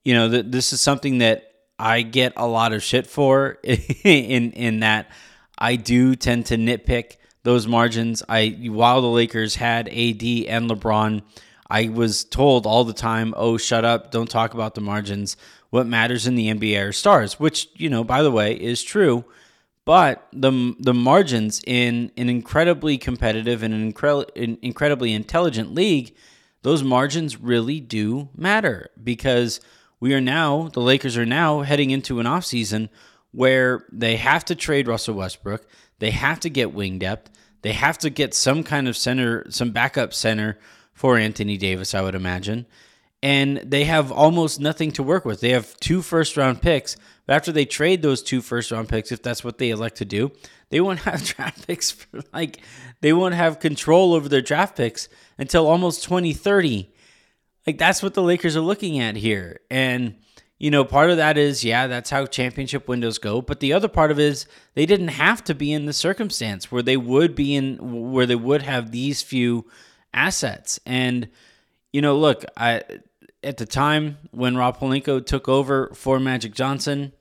you 0.05 0.15
know, 0.15 0.29
th- 0.29 0.47
this 0.49 0.73
is 0.73 0.81
something 0.81 1.19
that 1.19 1.53
I 1.79 2.03
get 2.03 2.33
a 2.37 2.47
lot 2.47 2.73
of 2.73 2.83
shit 2.83 3.07
for. 3.07 3.59
in 3.63 4.53
in 4.53 4.81
that 4.81 5.11
I 5.57 5.77
do 5.77 6.17
tend 6.17 6.47
to 6.47 6.57
nitpick 6.57 7.17
those 7.45 7.69
margins. 7.69 8.25
I 8.29 8.59
while 8.71 9.01
the 9.03 9.09
Lakers 9.09 9.55
had 9.55 9.87
AD 9.89 9.95
and 9.95 10.69
LeBron 10.69 11.23
I 11.71 11.89
was 11.89 12.25
told 12.25 12.67
all 12.67 12.85
the 12.85 12.95
time, 12.95 13.35
oh, 13.37 13.57
shut 13.57 13.85
up, 13.85 14.11
don't 14.11 14.31
talk 14.31 14.55
about 14.55 14.75
the 14.75 14.81
margins. 14.81 15.37
What 15.71 15.87
matters 15.87 16.27
in 16.27 16.35
the 16.35 16.49
NBA 16.49 16.89
are 16.89 16.93
stars, 16.93 17.39
which, 17.39 17.69
you 17.75 17.91
know, 17.91 18.05
by 18.05 18.23
the 18.23 18.31
way, 18.31 18.55
is 18.55 18.83
true. 18.83 19.25
But 19.85 20.27
the, 20.33 20.75
the 20.79 20.95
margins 20.95 21.63
in 21.67 22.11
an 22.17 22.29
incredibly 22.29 22.99
competitive 22.99 23.63
and 23.63 23.75
an 23.75 23.93
incre- 23.93 24.59
incredibly 24.63 25.13
intelligent 25.13 25.75
league, 25.75 26.15
those 26.63 26.83
margins 26.83 27.41
really 27.41 27.81
do 27.81 28.29
matter 28.35 28.91
because 29.03 29.61
we 30.01 30.15
are 30.15 30.21
now, 30.21 30.69
the 30.69 30.81
Lakers 30.81 31.17
are 31.17 31.27
now 31.27 31.63
heading 31.63 31.91
into 31.91 32.21
an 32.21 32.27
offseason 32.27 32.89
where 33.33 33.87
they 33.93 34.17
have 34.17 34.45
to 34.47 34.55
trade 34.55 34.89
Russell 34.89 35.15
Westbrook. 35.15 35.67
They 35.99 36.11
have 36.13 36.41
to 36.41 36.51
get 36.51 36.73
wing 36.73 36.99
depth. 36.99 37.31
They 37.63 37.73
have 37.73 37.99
to 37.99 38.11
get 38.11 38.35
some 38.35 38.63
kind 38.63 38.89
of 38.89 38.97
center, 38.97 39.51
some 39.51 39.71
backup 39.71 40.15
center 40.15 40.59
for 40.99 41.17
Anthony 41.17 41.57
Davis, 41.57 41.95
I 41.95 42.03
would 42.03 42.17
imagine. 42.17 42.67
And 43.23 43.59
they 43.59 43.85
have 43.85 44.11
almost 44.11 44.59
nothing 44.59 44.91
to 44.93 45.03
work 45.03 45.25
with. 45.25 45.41
They 45.41 45.51
have 45.51 45.77
two 45.79 46.03
first 46.03 46.37
round 46.37 46.61
picks. 46.61 46.97
But 47.25 47.37
after 47.37 47.53
they 47.53 47.67
trade 47.67 48.03
those 48.03 48.21
two 48.21 48.41
first 48.41 48.73
round 48.73 48.89
picks, 48.89 49.13
if 49.13 49.23
that's 49.23 49.45
what 49.45 49.59
they 49.59 49.71
elect 49.71 49.97
to 49.99 50.05
do, 50.05 50.33
they 50.71 50.81
won't 50.81 50.99
have 51.01 51.25
draft 51.25 51.69
picks 51.69 51.93
for 51.93 52.21
like, 52.33 52.61
they 53.01 53.13
won't 53.13 53.35
have 53.35 53.61
control 53.61 54.13
over 54.13 54.29
their 54.29 54.41
draft 54.41 54.77
picks 54.77 55.09
until 55.39 55.69
almost 55.69 56.03
2030. 56.03 56.93
Like, 57.65 57.79
that's 57.79 58.03
what 58.03 58.15
the 58.15 58.23
Lakers 58.23 58.57
are 58.57 58.61
looking 58.61 58.99
at 58.99 59.15
here. 59.15 59.61
And, 59.71 60.17
you 60.59 60.73
know, 60.73 60.85
part 60.85 61.11
of 61.11 61.19
that 61.19 61.39
is, 61.39 61.63
yeah, 61.63 61.87
that's 61.87 62.11
how 62.11 62.27
championship 62.27 62.89
windows 62.89 63.19
go. 63.19 63.41
But 63.41 63.61
the 63.61 63.73
other 63.73 63.89
part 63.89 64.11
of 64.11 64.19
it 64.19 64.25
is 64.25 64.47
they 64.75 64.87
didn't 64.87 65.09
have 65.09 65.45
to 65.45 65.55
be 65.55 65.73
in 65.73 65.87
the 65.87 65.93
circumstance 65.93 66.73
where 66.73 66.83
they 66.83 66.97
would 66.97 67.37
be 67.37 67.55
in, 67.55 68.11
where 68.11 68.27
they 68.27 68.35
would 68.35 68.63
have 68.63 68.91
these 68.91 69.23
few 69.23 69.65
assets. 70.19 70.81
And 70.85 71.29
you 71.93 72.03
know, 72.03 72.19
look, 72.19 72.45
I 72.57 72.83
at 73.43 73.57
the 73.57 73.67
time 73.67 74.19
when 74.33 74.57
Rob 74.57 74.79
Pelinka 74.79 75.25
took 75.25 75.49
over 75.49 75.91
for 75.95 76.19
Magic 76.19 76.53
Johnson, 76.53 77.13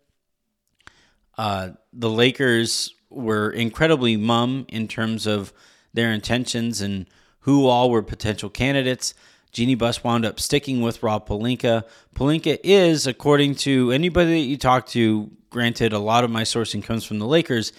uh, 1.37 1.69
the 1.93 2.09
Lakers 2.09 2.93
were 3.09 3.51
incredibly 3.51 4.17
mum 4.17 4.65
in 4.67 4.87
terms 4.87 5.27
of 5.27 5.53
their 5.93 6.11
intentions 6.11 6.81
and 6.81 7.05
who 7.41 7.67
all 7.67 7.89
were 7.89 8.01
potential 8.03 8.49
candidates. 8.49 9.13
Jeanie 9.51 9.75
Buss 9.75 10.03
wound 10.03 10.25
up 10.25 10.39
sticking 10.39 10.81
with 10.81 11.01
Rob 11.01 11.27
Pelinka. 11.27 11.83
Pelinka 12.15 12.59
is, 12.63 13.07
according 13.07 13.55
to 13.55 13.91
anybody 13.91 14.41
that 14.41 14.47
you 14.47 14.57
talk 14.57 14.87
to, 14.87 15.31
granted, 15.49 15.93
a 15.93 15.99
lot 15.99 16.23
of 16.23 16.31
my 16.31 16.43
sourcing 16.43 16.83
comes 16.83 17.05
from 17.05 17.19
the 17.19 17.25
Lakers, 17.25 17.71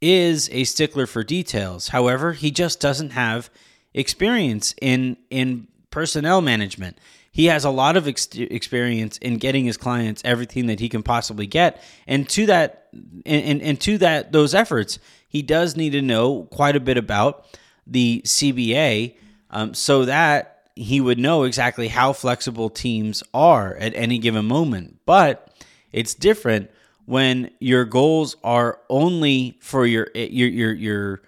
is 0.00 0.48
a 0.50 0.64
stickler 0.64 1.06
for 1.06 1.22
details. 1.22 1.88
However, 1.88 2.32
he 2.32 2.50
just 2.50 2.80
doesn't 2.80 3.10
have 3.10 3.50
experience 3.94 4.74
in 4.80 5.16
in 5.30 5.68
personnel 5.90 6.40
management. 6.40 6.98
He 7.32 7.46
has 7.46 7.64
a 7.64 7.70
lot 7.70 7.96
of 7.96 8.08
ex- 8.08 8.28
experience 8.34 9.16
in 9.18 9.36
getting 9.36 9.64
his 9.64 9.76
clients 9.76 10.20
everything 10.24 10.66
that 10.66 10.80
he 10.80 10.88
can 10.88 11.02
possibly 11.02 11.46
get, 11.46 11.82
and 12.06 12.28
to 12.30 12.46
that, 12.46 12.88
and, 13.24 13.62
and, 13.62 13.80
to 13.82 13.98
that, 13.98 14.32
those 14.32 14.52
efforts, 14.52 14.98
he 15.28 15.40
does 15.40 15.76
need 15.76 15.90
to 15.90 16.02
know 16.02 16.48
quite 16.50 16.74
a 16.74 16.80
bit 16.80 16.96
about 16.96 17.46
the 17.86 18.22
CBA, 18.24 19.14
um, 19.50 19.74
so 19.74 20.04
that 20.06 20.70
he 20.74 21.00
would 21.00 21.18
know 21.18 21.44
exactly 21.44 21.88
how 21.88 22.12
flexible 22.12 22.68
teams 22.68 23.22
are 23.32 23.76
at 23.76 23.94
any 23.94 24.18
given 24.18 24.46
moment. 24.46 24.98
But 25.06 25.54
it's 25.92 26.14
different 26.14 26.70
when 27.06 27.50
your 27.58 27.84
goals 27.84 28.36
are 28.42 28.80
only 28.88 29.58
for 29.60 29.86
your 29.86 30.08
your 30.14 30.48
your 30.48 30.72
your 30.72 31.22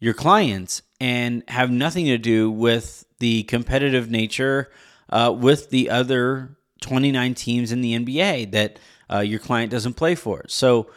your 0.00 0.14
clients 0.14 0.82
and 1.00 1.42
have 1.48 1.70
nothing 1.70 2.06
to 2.06 2.18
do 2.18 2.50
with 2.50 3.04
the 3.18 3.42
competitive 3.44 4.10
nature 4.10 4.70
uh, 5.10 5.34
with 5.36 5.70
the 5.70 5.90
other 5.90 6.56
29 6.80 7.34
teams 7.34 7.72
in 7.72 7.80
the 7.80 7.98
NBA 7.98 8.52
that 8.52 8.78
uh, 9.12 9.20
your 9.20 9.38
client 9.38 9.70
doesn't 9.70 9.94
play 9.94 10.14
for. 10.14 10.44
So 10.48 10.90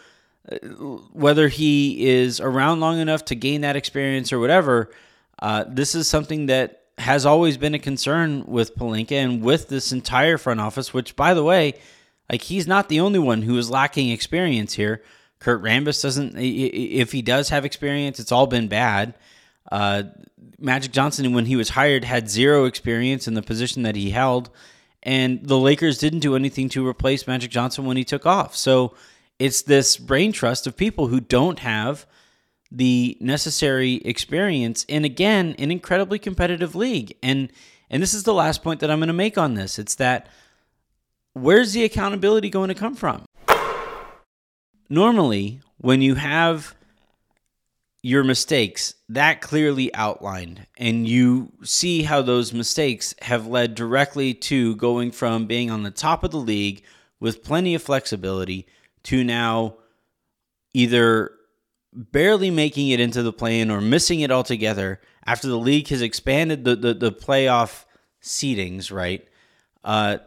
uh, 0.51 0.57
whether 1.13 1.47
he 1.47 2.07
is 2.07 2.39
around 2.39 2.79
long 2.79 2.99
enough 2.99 3.25
to 3.25 3.35
gain 3.35 3.61
that 3.61 3.75
experience 3.75 4.31
or 4.31 4.39
whatever, 4.39 4.91
uh, 5.39 5.65
this 5.67 5.95
is 5.95 6.07
something 6.07 6.47
that 6.47 6.83
has 6.97 7.25
always 7.25 7.57
been 7.57 7.73
a 7.73 7.79
concern 7.79 8.43
with 8.45 8.75
Pelinka 8.75 9.13
and 9.13 9.41
with 9.41 9.69
this 9.69 9.91
entire 9.91 10.37
front 10.37 10.59
office. 10.59 10.93
Which, 10.93 11.15
by 11.15 11.33
the 11.33 11.43
way, 11.43 11.73
like 12.29 12.43
he's 12.43 12.67
not 12.67 12.89
the 12.89 12.99
only 12.99 13.19
one 13.19 13.41
who 13.41 13.57
is 13.57 13.69
lacking 13.69 14.09
experience 14.09 14.73
here. 14.73 15.01
Kurt 15.41 15.61
Rambis 15.63 16.01
doesn't. 16.01 16.35
If 16.37 17.11
he 17.11 17.21
does 17.21 17.49
have 17.49 17.65
experience, 17.65 18.19
it's 18.19 18.31
all 18.31 18.47
been 18.47 18.67
bad. 18.67 19.15
Uh, 19.71 20.03
Magic 20.59 20.91
Johnson, 20.91 21.33
when 21.33 21.47
he 21.47 21.55
was 21.55 21.69
hired, 21.69 22.03
had 22.03 22.29
zero 22.29 22.65
experience 22.65 23.27
in 23.27 23.33
the 23.33 23.41
position 23.41 23.81
that 23.81 23.95
he 23.95 24.11
held, 24.11 24.51
and 25.01 25.43
the 25.43 25.57
Lakers 25.57 25.97
didn't 25.97 26.19
do 26.19 26.35
anything 26.35 26.69
to 26.69 26.87
replace 26.87 27.25
Magic 27.25 27.49
Johnson 27.49 27.85
when 27.85 27.97
he 27.97 28.03
took 28.03 28.27
off. 28.27 28.55
So 28.55 28.93
it's 29.39 29.63
this 29.63 29.97
brain 29.97 30.31
trust 30.31 30.67
of 30.67 30.77
people 30.77 31.07
who 31.07 31.19
don't 31.19 31.57
have 31.59 32.05
the 32.71 33.17
necessary 33.19 33.95
experience 34.05 34.85
in 34.87 35.03
again 35.03 35.55
an 35.57 35.71
incredibly 35.71 36.19
competitive 36.19 36.75
league. 36.75 37.17
And 37.23 37.51
and 37.89 38.01
this 38.01 38.13
is 38.13 38.23
the 38.23 38.33
last 38.33 38.61
point 38.61 38.79
that 38.81 38.91
I'm 38.91 38.99
going 38.99 39.07
to 39.07 39.13
make 39.13 39.39
on 39.39 39.55
this. 39.55 39.79
It's 39.79 39.95
that 39.95 40.27
where's 41.33 41.73
the 41.73 41.83
accountability 41.83 42.51
going 42.51 42.69
to 42.69 42.75
come 42.75 42.95
from? 42.95 43.25
Normally, 44.91 45.61
when 45.77 46.01
you 46.01 46.15
have 46.15 46.75
your 48.03 48.25
mistakes 48.25 48.93
that 49.07 49.39
clearly 49.39 49.93
outlined 49.95 50.67
and 50.77 51.07
you 51.07 51.53
see 51.63 52.03
how 52.03 52.21
those 52.21 52.51
mistakes 52.51 53.15
have 53.21 53.47
led 53.47 53.73
directly 53.73 54.33
to 54.33 54.75
going 54.75 55.11
from 55.11 55.45
being 55.45 55.71
on 55.71 55.83
the 55.83 55.91
top 55.91 56.25
of 56.25 56.31
the 56.31 56.37
league 56.37 56.83
with 57.21 57.41
plenty 57.41 57.73
of 57.73 57.81
flexibility 57.81 58.67
to 59.03 59.23
now 59.23 59.75
either 60.73 61.31
barely 61.93 62.51
making 62.51 62.89
it 62.89 62.99
into 62.99 63.23
the 63.23 63.31
play-in 63.31 63.71
or 63.71 63.79
missing 63.79 64.19
it 64.19 64.29
altogether 64.29 64.99
after 65.25 65.47
the 65.47 65.57
league 65.57 65.87
has 65.87 66.01
expanded 66.01 66.65
the 66.65 66.75
the, 66.75 66.93
the 66.93 67.11
playoff 67.13 67.85
seedings 68.21 68.91
right? 68.91 69.25
Uh, 69.85 70.17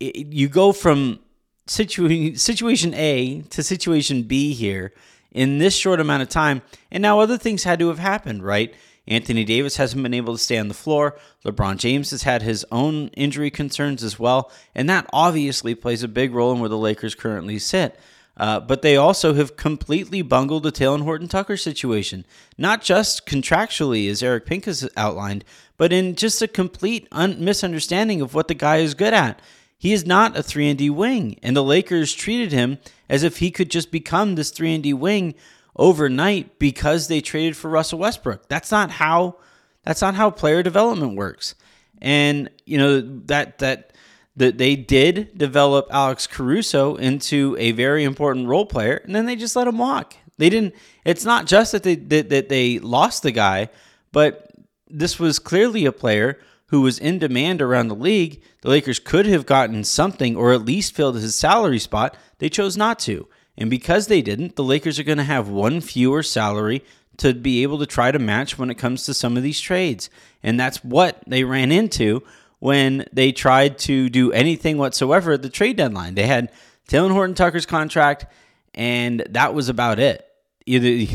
it, 0.00 0.32
you 0.32 0.48
go 0.48 0.72
from 0.72 1.18
situa- 1.66 2.38
situation 2.38 2.94
A 2.94 3.42
to 3.42 3.62
situation 3.62 4.22
B 4.22 4.54
here 4.54 4.92
in 5.32 5.58
this 5.58 5.76
short 5.76 6.00
amount 6.00 6.22
of 6.22 6.28
time. 6.28 6.62
And 6.90 7.02
now 7.02 7.20
other 7.20 7.36
things 7.38 7.64
had 7.64 7.78
to 7.80 7.88
have 7.88 7.98
happened, 7.98 8.42
right? 8.42 8.74
Anthony 9.08 9.44
Davis 9.44 9.76
hasn't 9.76 10.02
been 10.02 10.14
able 10.14 10.34
to 10.34 10.42
stay 10.42 10.58
on 10.58 10.68
the 10.68 10.74
floor. 10.74 11.16
LeBron 11.44 11.76
James 11.76 12.10
has 12.10 12.24
had 12.24 12.42
his 12.42 12.64
own 12.72 13.08
injury 13.08 13.50
concerns 13.50 14.02
as 14.02 14.18
well. 14.18 14.50
And 14.74 14.88
that 14.90 15.06
obviously 15.12 15.74
plays 15.74 16.02
a 16.02 16.08
big 16.08 16.34
role 16.34 16.52
in 16.52 16.58
where 16.58 16.68
the 16.68 16.78
Lakers 16.78 17.14
currently 17.14 17.58
sit. 17.58 17.98
Uh, 18.36 18.60
but 18.60 18.82
they 18.82 18.96
also 18.96 19.32
have 19.34 19.56
completely 19.56 20.20
bungled 20.20 20.62
the 20.62 20.72
Talen 20.72 21.02
Horton 21.02 21.28
Tucker 21.28 21.56
situation, 21.56 22.26
not 22.58 22.82
just 22.82 23.26
contractually, 23.26 24.10
as 24.10 24.22
Eric 24.22 24.44
Pink 24.44 24.66
has 24.66 24.86
outlined, 24.94 25.42
but 25.78 25.90
in 25.90 26.14
just 26.14 26.42
a 26.42 26.48
complete 26.48 27.08
un- 27.12 27.42
misunderstanding 27.42 28.20
of 28.20 28.34
what 28.34 28.48
the 28.48 28.54
guy 28.54 28.78
is 28.78 28.92
good 28.92 29.14
at. 29.14 29.40
He 29.78 29.92
is 29.92 30.06
not 30.06 30.36
a 30.36 30.42
3 30.42 30.70
and 30.70 30.78
D 30.78 30.90
wing, 30.90 31.38
and 31.42 31.56
the 31.56 31.62
Lakers 31.62 32.14
treated 32.14 32.52
him 32.52 32.78
as 33.08 33.22
if 33.22 33.38
he 33.38 33.50
could 33.50 33.70
just 33.70 33.90
become 33.90 34.34
this 34.34 34.50
3 34.50 34.74
and 34.74 34.82
D 34.82 34.94
wing 34.94 35.34
overnight 35.76 36.58
because 36.58 37.08
they 37.08 37.20
traded 37.20 37.56
for 37.56 37.68
Russell 37.68 37.98
Westbrook. 37.98 38.48
That's 38.48 38.70
not 38.70 38.90
how 38.92 39.36
that's 39.84 40.02
not 40.02 40.14
how 40.14 40.30
player 40.30 40.62
development 40.62 41.16
works. 41.16 41.54
And 42.00 42.50
you 42.64 42.78
know 42.78 43.00
that 43.26 43.58
that 43.58 43.92
that 44.36 44.58
they 44.58 44.76
did 44.76 45.36
develop 45.36 45.86
Alex 45.90 46.26
Caruso 46.26 46.96
into 46.96 47.56
a 47.58 47.72
very 47.72 48.04
important 48.04 48.48
role 48.48 48.66
player, 48.66 49.00
and 49.04 49.14
then 49.14 49.26
they 49.26 49.36
just 49.36 49.56
let 49.56 49.68
him 49.68 49.78
walk. 49.78 50.14
They 50.38 50.50
didn't. 50.50 50.74
It's 51.04 51.24
not 51.24 51.46
just 51.46 51.72
that 51.72 51.82
they 51.82 51.94
that, 51.96 52.28
that 52.30 52.48
they 52.48 52.78
lost 52.78 53.22
the 53.22 53.32
guy, 53.32 53.70
but 54.12 54.50
this 54.88 55.18
was 55.18 55.38
clearly 55.38 55.84
a 55.84 55.92
player 55.92 56.38
who 56.68 56.80
was 56.80 56.98
in 56.98 57.18
demand 57.18 57.62
around 57.62 57.88
the 57.88 57.94
league. 57.94 58.42
The 58.62 58.70
Lakers 58.70 58.98
could 58.98 59.26
have 59.26 59.46
gotten 59.46 59.84
something 59.84 60.36
or 60.36 60.52
at 60.52 60.64
least 60.64 60.94
filled 60.94 61.16
his 61.16 61.36
salary 61.36 61.78
spot. 61.78 62.16
They 62.38 62.48
chose 62.48 62.76
not 62.76 62.98
to. 63.00 63.28
And 63.56 63.70
because 63.70 64.06
they 64.06 64.20
didn't, 64.22 64.56
the 64.56 64.64
Lakers 64.64 64.98
are 64.98 65.04
going 65.04 65.18
to 65.18 65.24
have 65.24 65.48
one 65.48 65.80
fewer 65.80 66.22
salary 66.22 66.84
to 67.18 67.32
be 67.32 67.62
able 67.62 67.78
to 67.78 67.86
try 67.86 68.10
to 68.10 68.18
match 68.18 68.58
when 68.58 68.70
it 68.70 68.78
comes 68.78 69.04
to 69.04 69.14
some 69.14 69.36
of 69.36 69.42
these 69.42 69.60
trades. 69.60 70.10
And 70.42 70.60
that's 70.60 70.84
what 70.84 71.22
they 71.26 71.44
ran 71.44 71.72
into 71.72 72.22
when 72.58 73.06
they 73.12 73.32
tried 73.32 73.78
to 73.78 74.08
do 74.08 74.32
anything 74.32 74.76
whatsoever 74.76 75.32
at 75.32 75.42
the 75.42 75.48
trade 75.48 75.76
deadline. 75.76 76.14
They 76.14 76.26
had 76.26 76.52
Talen 76.88 77.12
Horton 77.12 77.34
Tucker's 77.34 77.66
contract, 77.66 78.26
and 78.74 79.24
that 79.30 79.54
was 79.54 79.68
about 79.68 79.98
it. 79.98 80.25
Either 80.66 81.12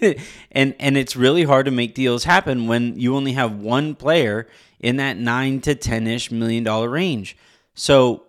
and 0.52 0.74
and 0.78 0.96
it's 0.96 1.16
really 1.16 1.42
hard 1.42 1.66
to 1.66 1.72
make 1.72 1.94
deals 1.94 2.24
happen 2.24 2.68
when 2.68 2.98
you 2.98 3.16
only 3.16 3.32
have 3.32 3.56
one 3.56 3.94
player 3.94 4.48
in 4.78 4.96
that 4.96 5.16
nine 5.16 5.60
to 5.60 5.74
ten 5.74 6.06
ish 6.06 6.30
million 6.30 6.62
dollar 6.62 6.88
range. 6.88 7.36
So 7.74 8.24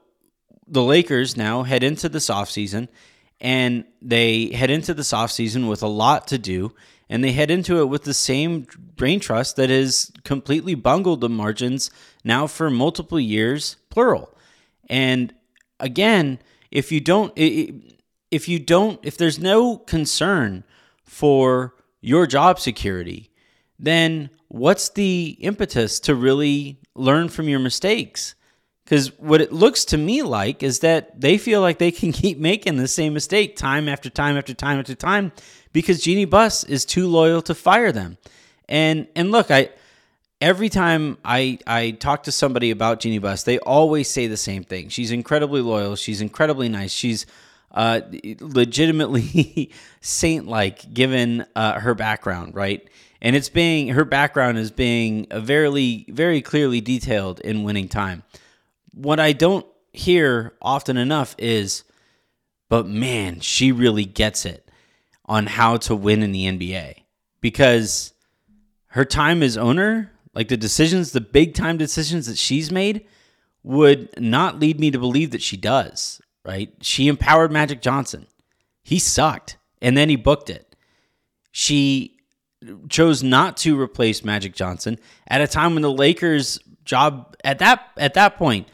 the 0.68 0.84
Lakers 0.84 1.38
now 1.38 1.64
head 1.64 1.84
into 1.84 2.10
this 2.10 2.30
offseason 2.30 2.88
and 3.40 3.84
they 4.02 4.48
head 4.48 4.72
into 4.72 4.94
this 4.94 5.12
offseason 5.12 5.70
with 5.70 5.84
a 5.84 5.88
lot 5.88 6.28
to 6.28 6.38
do 6.38 6.74
and 7.10 7.24
they 7.24 7.34
head 7.34 7.52
into 7.52 7.80
it 7.80 7.86
with 7.86 8.04
the 8.04 8.14
same 8.14 8.66
brain 8.96 9.20
trust 9.20 9.58
that 9.58 9.70
has 9.70 10.12
completely 10.24 10.74
bungled 10.74 11.22
the 11.22 11.30
margins 11.30 11.92
now 12.24 12.48
for 12.48 12.70
multiple 12.70 13.20
years 13.20 13.76
plural 13.90 14.36
and 14.90 15.34
again 15.80 16.40
if 16.72 16.92
you 16.92 17.00
don't 17.00 17.34
if 18.34 18.48
you 18.48 18.60
don't 18.60 19.00
if 19.04 19.18
there's 19.18 19.40
no 19.40 19.78
concern 19.78 20.64
for 21.04 21.74
your 22.02 22.26
job 22.26 22.60
security 22.60 23.30
then 23.80 24.30
what's 24.48 24.90
the 24.90 25.38
impetus 25.40 26.00
to 26.00 26.16
really 26.16 26.80
learn 26.96 27.30
from 27.30 27.48
your 27.48 27.60
mistakes 27.60 28.36
because 28.84 29.18
what 29.18 29.42
it 29.42 29.52
looks 29.52 29.86
to 29.86 29.98
me 29.98 30.22
like 30.22 30.62
is 30.62 30.80
that 30.80 31.20
they 31.20 31.38
feel 31.38 31.62
like 31.62 31.78
they 31.80 31.92
can 32.02 32.12
keep 32.12 32.38
making 32.38 32.78
the 32.78 32.88
same 32.88 33.14
mistake 33.14 33.56
time 33.56 33.88
after 33.88 34.10
time 34.10 34.38
after 34.38 34.54
time 34.54 34.80
after 34.80 34.96
time 34.96 35.32
because 35.72 36.02
Jeanie 36.02 36.26
Buss 36.26 36.64
is 36.64 36.86
too 36.86 37.08
loyal 37.08 37.42
to 37.44 37.56
fire 37.56 37.92
them. 37.92 38.18
And 38.70 39.08
and 39.16 39.32
look, 39.32 39.52
I 39.52 39.70
every 40.40 40.70
time 40.70 41.18
I 41.26 41.60
I 41.68 41.92
talk 41.92 42.24
to 42.24 42.32
somebody 42.32 42.72
about 42.72 43.00
Jeanie 43.00 43.20
Buss, 43.20 43.44
they 43.44 43.60
always 43.60 44.10
say 44.10 44.28
the 44.28 44.38
same 44.38 44.64
thing. 44.64 44.90
She's 44.90 45.12
incredibly 45.12 45.62
loyal. 45.62 45.96
She's 45.96 46.22
incredibly 46.22 46.70
nice. 46.70 46.92
She's 46.92 47.26
uh, 47.74 48.02
legitimately 48.40 49.72
saint-like 50.02 50.94
given 50.94 51.46
uh, 51.56 51.80
her 51.80 51.96
background, 51.96 52.56
right? 52.56 52.88
And 53.22 53.36
it's 53.36 53.50
being 53.50 53.90
her 53.90 54.06
background 54.06 54.58
is 54.58 54.72
being 54.72 55.28
very 55.32 56.06
very 56.10 56.42
clearly 56.42 56.82
detailed 56.82 57.40
in 57.40 57.64
winning 57.64 57.88
time. 57.88 58.24
What 58.94 59.20
I 59.20 59.32
don't 59.32 59.66
hear 59.94 60.54
often 60.62 60.98
enough 60.98 61.36
is, 61.38 61.84
but 62.70 62.88
man, 62.88 63.40
she 63.40 63.72
really 63.72 64.06
gets 64.06 64.46
it 64.46 64.70
on 65.26 65.48
how 65.48 65.78
to 65.78 65.96
win 65.96 66.22
in 66.22 66.32
the 66.32 66.46
NBA 66.46 66.96
because 67.40 68.14
her 68.88 69.06
time 69.06 69.42
as 69.42 69.58
owner, 69.58 70.12
like 70.34 70.50
the 70.50 70.58
decisions, 70.58 71.12
the 71.12 71.22
big 71.22 71.54
time 71.54 71.78
decisions 71.78 72.28
that 72.28 72.38
she's 72.38 72.72
made, 72.72 73.06
would 73.64 74.10
not 74.20 74.60
lead 74.60 74.80
me 74.80 74.92
to 74.92 75.00
believe 75.00 75.32
that 75.32 75.42
she 75.42 75.56
does, 75.56 76.22
right? 76.46 76.74
She 76.82 77.08
empowered 77.08 77.52
Magic 77.52 77.82
Johnson. 77.82 78.28
He 78.84 79.00
sucked 79.00 79.58
and 79.82 79.98
then 79.98 80.10
he 80.10 80.16
booked 80.16 80.50
it. 80.50 80.76
She 81.52 82.18
chose 82.90 83.22
not 83.22 83.58
to 83.58 83.80
replace 83.80 84.24
Magic 84.24 84.54
Johnson 84.54 84.98
at 85.28 85.42
a 85.42 85.48
time 85.48 85.74
when 85.74 85.82
the 85.82 85.92
Lakers 85.92 86.60
job 86.86 87.36
at 87.44 87.60
that 87.60 87.90
at 87.98 88.14
that 88.14 88.38
point 88.38 88.68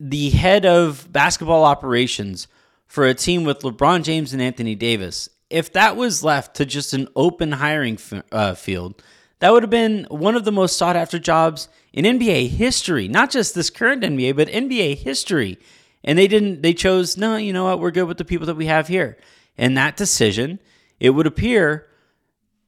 the 0.00 0.30
head 0.30 0.64
of 0.64 1.12
basketball 1.12 1.64
operations 1.64 2.46
for 2.86 3.06
a 3.06 3.14
team 3.14 3.44
with 3.44 3.60
LeBron 3.60 4.02
James 4.02 4.32
and 4.32 4.40
Anthony 4.40 4.74
Davis, 4.74 5.28
if 5.50 5.72
that 5.72 5.96
was 5.96 6.24
left 6.24 6.56
to 6.56 6.64
just 6.64 6.94
an 6.94 7.08
open 7.16 7.52
hiring 7.52 7.94
f- 7.94 8.22
uh, 8.32 8.54
field, 8.54 9.02
that 9.40 9.52
would 9.52 9.62
have 9.62 9.70
been 9.70 10.06
one 10.10 10.34
of 10.34 10.44
the 10.44 10.52
most 10.52 10.76
sought 10.76 10.96
after 10.96 11.18
jobs 11.18 11.68
in 11.92 12.04
NBA 12.04 12.48
history, 12.48 13.08
not 13.08 13.30
just 13.30 13.54
this 13.54 13.70
current 13.70 14.02
NBA, 14.02 14.36
but 14.36 14.48
NBA 14.48 14.98
history. 14.98 15.58
And 16.08 16.18
they 16.18 16.26
didn't, 16.26 16.62
they 16.62 16.72
chose, 16.72 17.18
no, 17.18 17.36
you 17.36 17.52
know 17.52 17.64
what, 17.64 17.80
we're 17.80 17.90
good 17.90 18.08
with 18.08 18.16
the 18.16 18.24
people 18.24 18.46
that 18.46 18.54
we 18.54 18.64
have 18.64 18.88
here. 18.88 19.18
And 19.58 19.76
that 19.76 19.98
decision, 19.98 20.58
it 20.98 21.10
would 21.10 21.26
appear, 21.26 21.86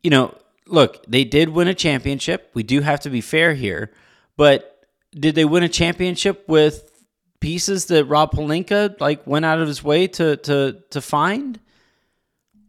you 0.02 0.10
know, 0.10 0.36
look, 0.66 1.02
they 1.08 1.24
did 1.24 1.48
win 1.48 1.66
a 1.66 1.72
championship. 1.72 2.50
We 2.52 2.64
do 2.64 2.82
have 2.82 3.00
to 3.00 3.08
be 3.08 3.22
fair 3.22 3.54
here, 3.54 3.92
but 4.36 4.86
did 5.18 5.36
they 5.36 5.46
win 5.46 5.62
a 5.62 5.70
championship 5.70 6.44
with 6.48 7.02
pieces 7.40 7.86
that 7.86 8.04
Rob 8.04 8.32
Pelinka 8.32 9.00
like 9.00 9.26
went 9.26 9.46
out 9.46 9.58
of 9.58 9.68
his 9.68 9.82
way 9.82 10.06
to 10.06 10.36
to 10.36 10.82
to 10.90 11.00
find? 11.00 11.58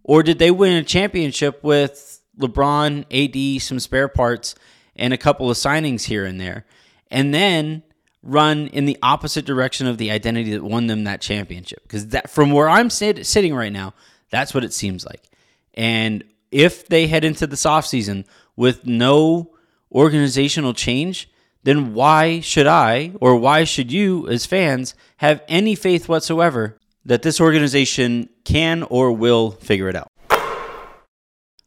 Or 0.06 0.24
did 0.24 0.40
they 0.40 0.52
win 0.52 0.78
a 0.78 0.84
championship 0.86 1.62
with 1.66 2.22
LeBron, 2.40 3.04
AD, 3.12 3.62
some 3.62 3.82
spare 3.82 4.08
parts, 4.08 4.56
and 4.96 5.14
a 5.14 5.18
couple 5.18 5.52
of 5.52 5.58
signings 5.58 6.04
here 6.04 6.24
and 6.24 6.40
there, 6.40 6.66
and 7.12 7.34
then 7.34 7.84
run 8.24 8.68
in 8.68 8.86
the 8.86 8.98
opposite 9.02 9.46
direction 9.46 9.88
of 9.88 9.98
the 9.98 10.12
identity 10.12 10.52
that 10.52 10.64
won 10.64 10.88
them 10.88 11.06
that 11.06 11.22
championship? 11.22 11.82
Because 11.84 12.08
that, 12.08 12.30
from 12.30 12.52
where 12.52 12.70
I'm 12.70 12.90
sit, 12.90 13.26
sitting 13.26 13.54
right 13.56 13.72
now, 13.72 13.94
that's 14.30 14.54
what 14.54 14.64
it 14.64 14.74
seems 14.74 15.06
like. 15.06 15.30
And 15.74 16.24
if 16.52 16.88
they 16.88 17.08
head 17.08 17.24
into 17.24 17.48
this 17.48 17.64
offseason 17.64 18.26
with 18.56 18.86
no 18.86 19.52
organizational 19.92 20.74
change, 20.74 21.30
then 21.64 21.94
why 21.94 22.40
should 22.40 22.68
I 22.68 23.14
or 23.22 23.36
why 23.36 23.64
should 23.64 23.92
you 23.92 24.28
as 24.28 24.46
fans 24.46 24.96
have 25.18 25.44
any 25.48 25.76
faith 25.76 26.10
whatsoever 26.10 26.78
that 27.06 27.22
this 27.22 27.40
organization 27.40 28.30
can 28.44 28.84
or 28.84 29.12
will 29.12 29.52
figure 29.52 29.90
it 29.90 29.96
out? 29.96 30.08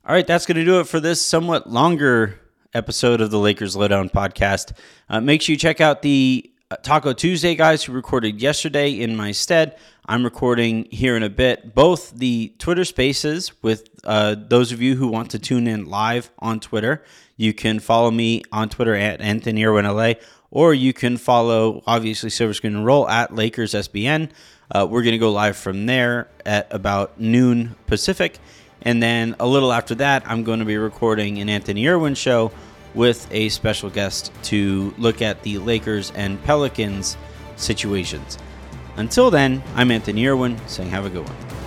All 0.06 0.14
right, 0.14 0.26
that's 0.26 0.44
going 0.44 0.56
to 0.56 0.64
do 0.64 0.80
it 0.80 0.87
for 0.87 1.00
this 1.00 1.23
somewhat 1.23 1.70
longer 1.70 2.38
episode 2.75 3.21
of 3.21 3.31
the 3.31 3.38
Lakers 3.38 3.76
Lowdown 3.76 4.11
podcast. 4.11 4.73
Uh, 5.09 5.21
make 5.21 5.43
sure 5.43 5.52
you 5.52 5.59
check 5.59 5.81
out 5.81 6.02
the 6.02 6.50
uh, 6.71 6.76
Taco 6.76 7.12
Tuesday 7.12 7.54
guys 7.54 7.85
who 7.85 7.93
recorded 7.93 8.43
yesterday 8.43 8.90
in 8.90 9.16
my 9.16 9.33
stead. 9.33 9.78
I'm 10.07 10.25
recording 10.25 10.87
here 10.90 11.16
in 11.16 11.23
a 11.23 11.31
bit 11.31 11.75
both 11.75 12.11
the 12.11 12.52
Twitter 12.59 12.85
spaces 12.85 13.52
with 13.62 13.88
uh, 14.04 14.37
those 14.37 14.73
of 14.73 14.83
you 14.83 14.97
who 14.97 15.09
want 15.09 15.31
to 15.31 15.38
tune 15.38 15.66
in 15.66 15.87
live 15.87 16.31
on 16.38 16.61
Twitter. 16.61 17.04
You 17.37 17.54
can 17.54 17.81
follow 17.81 18.11
me 18.11 18.43
on 18.52 18.69
Twitter 18.69 18.95
at 18.95 19.21
Anthony 19.21 19.64
Irwin 19.64 19.87
LA, 19.87 20.14
or 20.50 20.75
you 20.75 20.93
can 20.93 21.16
follow 21.16 21.83
obviously 21.87 22.31
Silver 22.31 22.54
Screen 22.54 22.76
and 22.76 22.85
Roll 22.85 23.09
at 23.09 23.35
Lakers 23.35 23.73
SBN. 23.73 24.31
Uh, 24.71 24.87
we're 24.88 25.02
going 25.02 25.12
to 25.12 25.19
go 25.19 25.33
live 25.33 25.57
from 25.57 25.87
there 25.87 26.28
at 26.45 26.66
about 26.71 27.21
noon 27.21 27.76
Pacific. 27.87 28.38
And 28.84 29.02
then 29.02 29.34
a 29.40 29.46
little 29.46 29.72
after 29.72 29.94
that, 29.96 30.22
I'm 30.26 30.44
going 30.44 30.58
to 30.58 30.64
be 30.64 30.76
recording 30.76 31.38
an 31.38 31.48
Anthony 31.48 31.86
Irwin 31.88 32.14
show 32.14 32.52
with 32.94 33.26
a 33.32 33.48
special 33.48 33.90
guest 33.90 34.30
to 34.44 34.94
look 34.98 35.22
at 35.22 35.42
the 35.42 35.58
Lakers 35.58 36.12
and 36.14 36.42
Pelicans 36.44 37.16
situations. 37.56 38.38
Until 38.96 39.30
then, 39.30 39.62
I'm 39.74 39.90
Anthony 39.90 40.26
Irwin 40.26 40.58
saying 40.68 40.90
have 40.90 41.06
a 41.06 41.10
good 41.10 41.26
one. 41.28 41.63